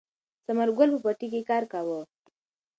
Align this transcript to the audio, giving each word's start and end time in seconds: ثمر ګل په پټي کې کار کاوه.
ثمر 0.47 0.69
ګل 0.77 0.89
په 0.93 0.99
پټي 1.05 1.27
کې 1.33 1.41
کار 1.49 1.63
کاوه. 1.71 1.99